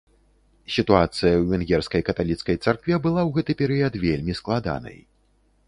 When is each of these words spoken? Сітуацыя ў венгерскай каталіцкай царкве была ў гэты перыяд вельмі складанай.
Сітуацыя 0.75 1.09
ў 1.09 1.43
венгерскай 1.51 2.01
каталіцкай 2.09 2.57
царкве 2.65 2.95
была 3.05 3.21
ў 3.27 3.39
гэты 3.39 3.51
перыяд 3.63 3.93
вельмі 4.09 4.33
складанай. 4.43 4.97